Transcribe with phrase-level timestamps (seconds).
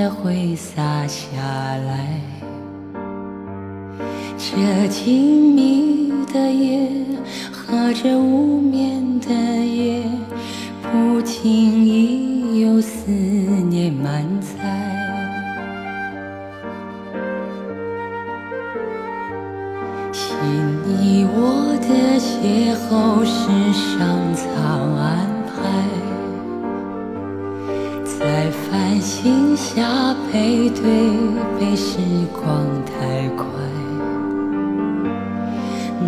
[0.00, 1.26] 月光正悄悄地会洒下
[1.86, 2.20] 来，
[4.38, 6.88] 这静谧的夜
[7.52, 10.02] 和这无眠的夜，
[10.82, 14.48] 不经意有思念满载。
[20.12, 20.34] 心
[20.86, 23.38] 你我的邂逅是
[23.98, 23.98] 上
[29.72, 29.86] 下
[30.32, 30.82] 背对，
[31.56, 31.98] 被时
[32.32, 32.42] 光
[32.84, 32.90] 太
[33.36, 33.46] 快。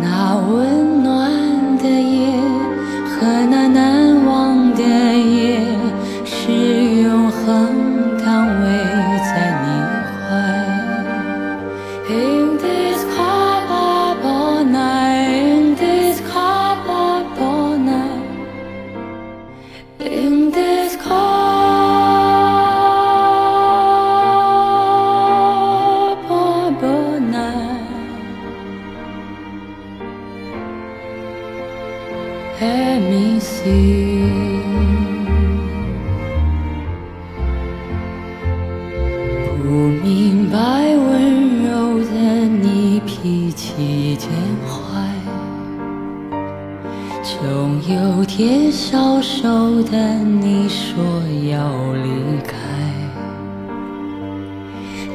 [0.00, 1.30] 那温暖
[1.76, 2.40] 的夜
[3.06, 5.60] 和那难忘的夜，
[6.24, 6.50] 是
[7.02, 7.44] 永恒
[8.24, 8.62] 但偎
[9.28, 9.30] 在
[9.62, 9.66] 你
[10.06, 10.18] 怀
[47.38, 51.00] 总有天消瘦的你说
[51.48, 52.56] 要离开。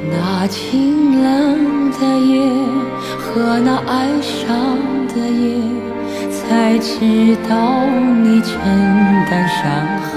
[0.09, 2.49] 那清冷的夜
[3.19, 4.77] 和那哀伤
[5.09, 5.59] 的夜，
[6.31, 7.85] 才知道
[8.23, 8.59] 你承
[9.29, 9.59] 担伤
[10.01, 10.15] 害。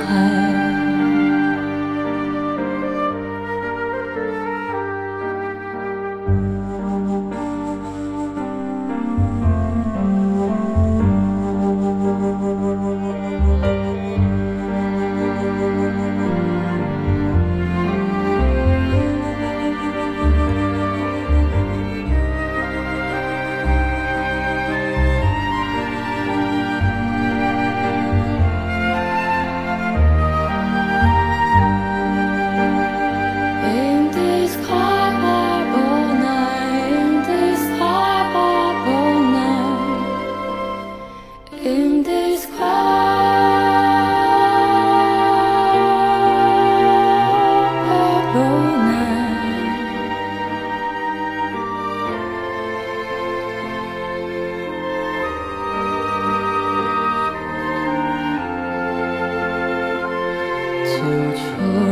[61.38, 61.87] 出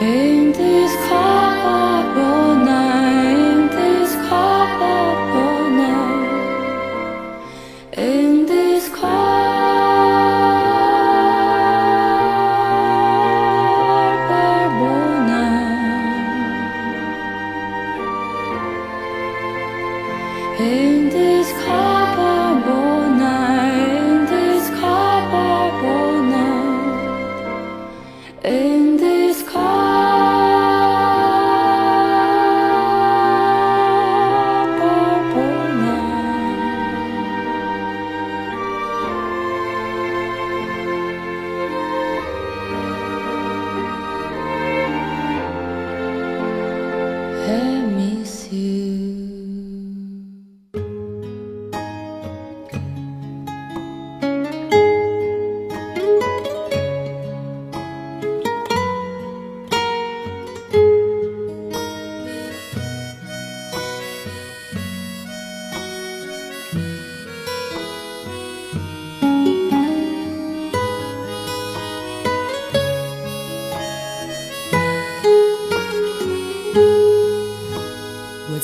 [0.00, 1.43] in this Kababa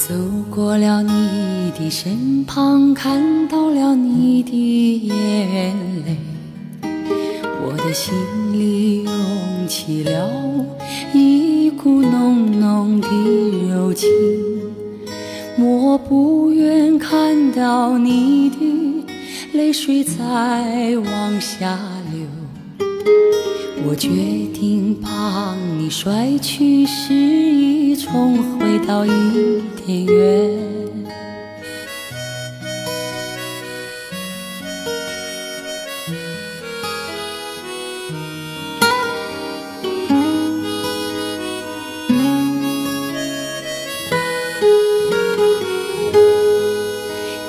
[0.08, 0.14] 走
[0.50, 5.76] 过了你的身旁，看到了你的眼
[6.06, 6.16] 泪，
[7.62, 8.14] 我的心
[8.50, 10.26] 里涌起了
[11.12, 13.08] 一股浓浓的
[13.68, 14.08] 柔情，
[15.58, 19.06] 我不愿看到你的
[19.52, 21.78] 泪水再往下
[22.10, 22.26] 流。
[23.86, 24.08] 我决
[24.52, 29.10] 定帮你甩去失意，重回到伊
[29.84, 30.70] 甸园。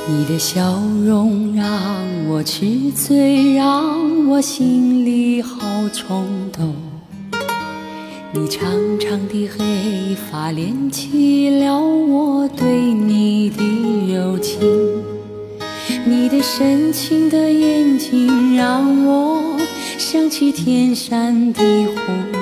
[0.07, 0.81] 你的笑
[2.41, 2.65] 我痴
[2.95, 5.59] 醉，让我心里好
[5.93, 6.73] 冲动。
[8.33, 8.67] 你长
[8.99, 12.65] 长的黑发连起了我对
[12.95, 13.63] 你的
[14.15, 14.59] 柔情，
[16.03, 19.59] 你的深情的眼睛让我
[19.99, 21.93] 想起天山的湖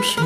[0.01, 0.23] 水。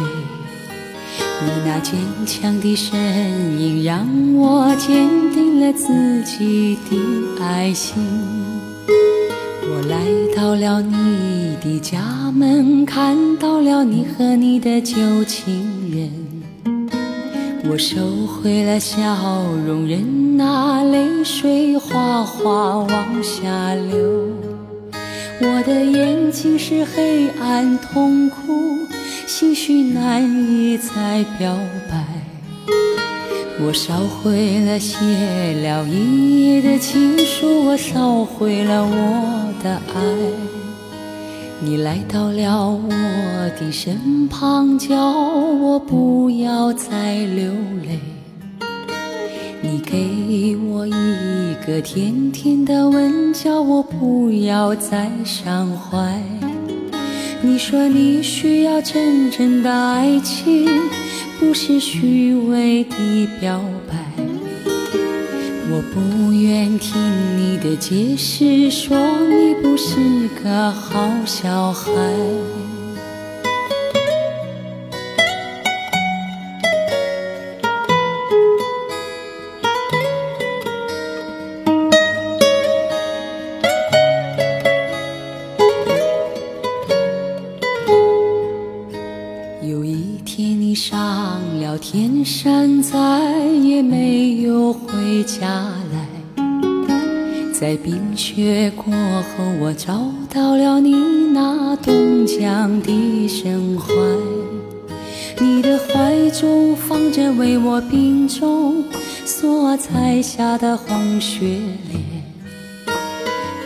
[1.18, 7.96] 你那坚强的身影，让我坚定了自己的爱心。
[9.66, 10.06] 我来
[10.36, 16.12] 到了你的家门，看到了你和你的旧情人。
[17.70, 24.30] 我收回了笑容，任那泪水哗哗往下流。
[25.40, 28.88] 我的眼睛是黑暗痛苦。
[29.26, 31.58] 心绪难以再表
[31.90, 32.06] 白，
[33.66, 34.98] 我烧毁了写
[35.64, 40.04] 了一夜的情书，我烧毁了我的爱。
[41.62, 42.90] 你来到了我
[43.58, 47.54] 的身旁，叫我不要再流
[47.86, 48.00] 泪。
[49.62, 56.22] 你给我一个甜甜的吻，叫我不要再伤怀。
[57.46, 60.66] 你说你需要真正的爱情，
[61.42, 63.98] 不是虚伪的表白。
[65.70, 66.98] 我不愿听
[67.38, 68.98] 你的解释，说
[69.28, 70.00] 你不是
[70.42, 71.92] 个好小孩。
[97.64, 100.94] 在冰雪过后，我找到了你
[101.32, 103.94] 那冻僵的身怀。
[105.40, 108.84] 你的怀中放着为我病中
[109.26, 111.40] 所采下的红雪
[111.90, 112.04] 莲，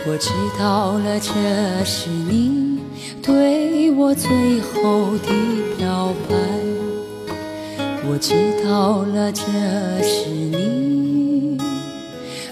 [0.06, 2.78] 我知道了，这是你
[3.20, 4.30] 对我最
[4.60, 5.32] 后的
[5.76, 6.36] 表白。
[8.08, 8.32] 我知
[8.64, 9.42] 道了，这
[10.04, 10.77] 是你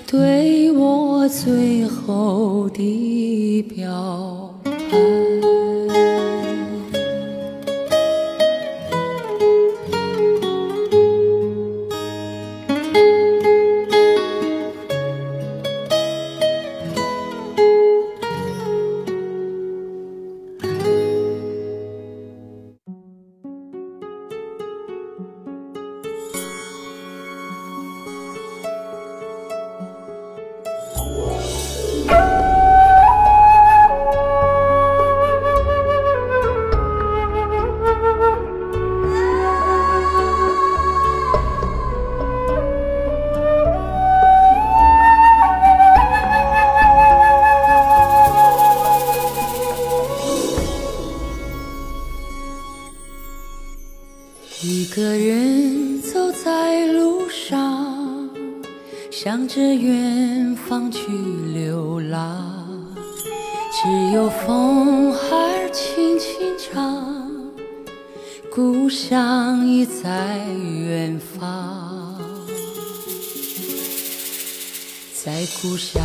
[0.08, 5.65] 对我最后的表白。
[59.86, 60.98] 远方去
[61.54, 62.42] 流浪，
[63.70, 67.06] 只有风儿轻轻唱，
[68.52, 72.18] 故乡已在远方。
[75.14, 76.02] 在故乡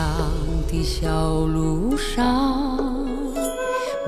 [0.67, 2.77] 的小路上，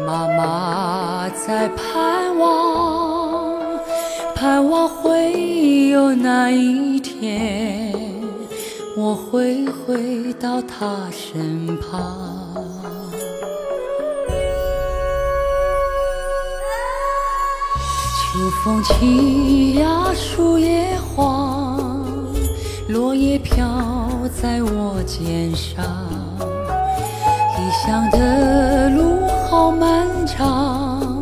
[0.06, 3.80] 妈妈在盼望，
[4.36, 7.83] 盼望会有那一天。
[8.96, 12.54] 我会回到他身旁。
[18.16, 21.96] 秋风起呀，树叶黄，
[22.90, 23.66] 落叶飘
[24.40, 25.84] 在我肩上。
[27.58, 31.18] 异乡的路好漫长，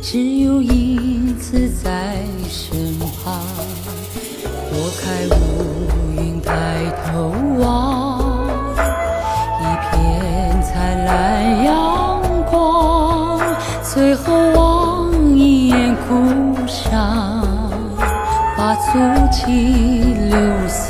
[0.00, 3.44] 只有影子在身旁。
[4.70, 5.38] 拨开乌
[6.16, 6.27] 云，
[6.78, 8.46] 抬头望，
[9.58, 13.40] 一片灿烂阳光。
[13.82, 17.42] 最后望一眼故乡，
[18.56, 18.92] 把足
[19.32, 20.87] 迹留下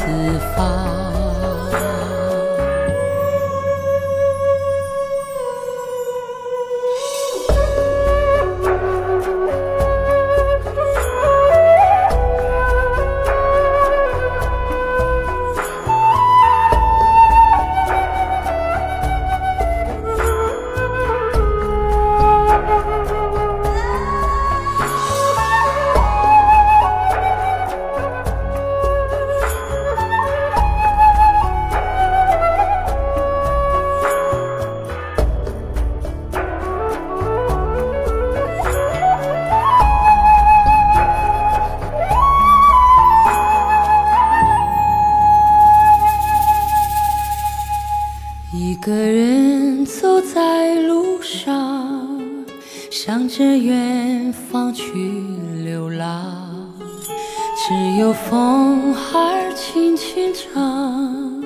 [57.68, 61.44] 只有风儿轻轻唱，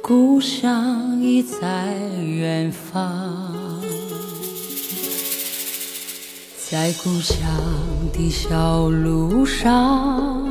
[0.00, 3.82] 故乡已在远方。
[6.70, 7.36] 在故乡
[8.12, 10.48] 的小路上，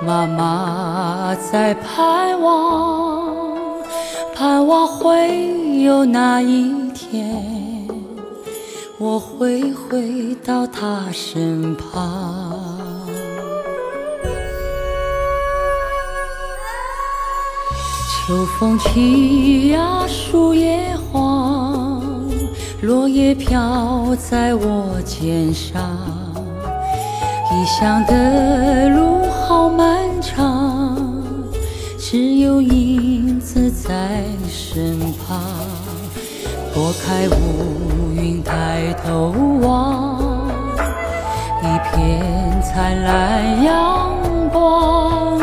[0.00, 3.26] 妈妈在盼望。
[4.32, 7.88] 盼望会有那一天，
[8.96, 12.65] 我会回到他身旁。
[18.26, 22.02] 秋风起呀，树叶黄，
[22.82, 25.96] 落叶飘在我肩上。
[27.52, 30.96] 异乡的路好漫长。
[31.96, 35.40] 只有影子在身旁，
[36.74, 40.18] 拨开乌云，抬头望，
[41.62, 44.10] 一片灿烂阳
[44.52, 45.38] 光。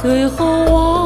[0.00, 0.97] 最后望